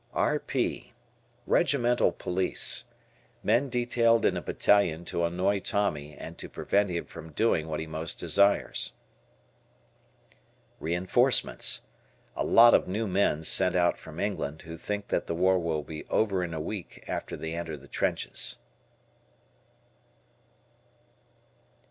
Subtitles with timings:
[0.15, 0.93] R.P.
[1.45, 2.85] Regimental Police.
[3.43, 7.79] Men detailed in a Battalion to annoy Tommy and to prevent him from doing what
[7.79, 8.93] he most desires.
[10.79, 11.83] Reinforcements.
[12.35, 15.83] A lot of new men sent out from England who think that the war will
[15.83, 18.57] be over a week after they enter the trenches.